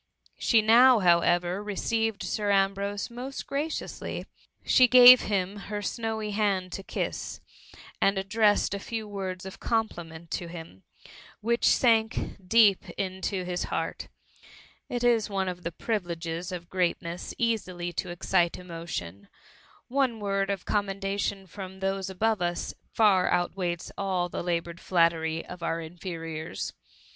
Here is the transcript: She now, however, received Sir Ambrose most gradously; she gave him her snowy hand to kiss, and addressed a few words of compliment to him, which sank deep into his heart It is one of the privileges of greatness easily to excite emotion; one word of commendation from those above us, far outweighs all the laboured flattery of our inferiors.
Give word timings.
She 0.39 0.63
now, 0.63 0.97
however, 0.97 1.61
received 1.61 2.23
Sir 2.23 2.49
Ambrose 2.51 3.11
most 3.11 3.45
gradously; 3.45 4.25
she 4.65 4.87
gave 4.87 5.21
him 5.21 5.57
her 5.69 5.83
snowy 5.83 6.31
hand 6.31 6.71
to 6.71 6.81
kiss, 6.81 7.39
and 8.01 8.17
addressed 8.17 8.73
a 8.73 8.79
few 8.79 9.07
words 9.07 9.45
of 9.45 9.59
compliment 9.59 10.31
to 10.31 10.47
him, 10.47 10.81
which 11.41 11.67
sank 11.67 12.17
deep 12.43 12.89
into 12.97 13.43
his 13.45 13.65
heart 13.65 14.07
It 14.89 15.03
is 15.03 15.29
one 15.29 15.47
of 15.47 15.61
the 15.61 15.71
privileges 15.71 16.51
of 16.51 16.67
greatness 16.67 17.35
easily 17.37 17.93
to 17.93 18.09
excite 18.09 18.57
emotion; 18.57 19.27
one 19.87 20.19
word 20.19 20.49
of 20.49 20.65
commendation 20.65 21.45
from 21.45 21.79
those 21.79 22.09
above 22.09 22.41
us, 22.41 22.73
far 22.91 23.29
outweighs 23.29 23.91
all 23.99 24.29
the 24.29 24.41
laboured 24.41 24.79
flattery 24.79 25.45
of 25.45 25.61
our 25.61 25.79
inferiors. 25.79 26.73